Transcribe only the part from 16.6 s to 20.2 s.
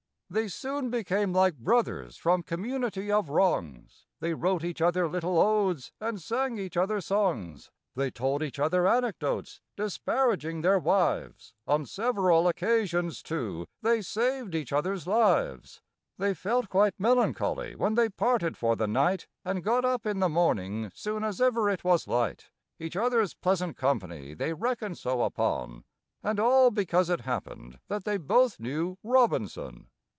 quite melancholy when they parted for the night, And got up in